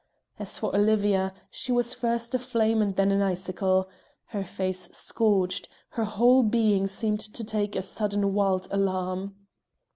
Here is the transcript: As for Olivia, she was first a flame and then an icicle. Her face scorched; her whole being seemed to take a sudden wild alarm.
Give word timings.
As 0.39 0.57
for 0.57 0.75
Olivia, 0.75 1.31
she 1.51 1.71
was 1.71 1.93
first 1.93 2.33
a 2.33 2.39
flame 2.39 2.81
and 2.81 2.95
then 2.95 3.11
an 3.11 3.21
icicle. 3.21 3.87
Her 4.29 4.43
face 4.43 4.89
scorched; 4.91 5.69
her 5.89 6.05
whole 6.05 6.41
being 6.41 6.87
seemed 6.87 7.19
to 7.19 7.43
take 7.43 7.75
a 7.75 7.83
sudden 7.83 8.33
wild 8.33 8.67
alarm. 8.71 9.35